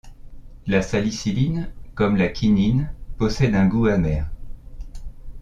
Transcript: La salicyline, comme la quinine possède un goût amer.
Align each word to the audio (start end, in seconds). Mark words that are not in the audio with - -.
La 0.65 0.81
salicyline, 0.81 1.69
comme 1.93 2.15
la 2.17 2.27
quinine 2.27 2.91
possède 3.19 3.53
un 3.53 3.67
goût 3.67 3.85
amer. 3.85 4.25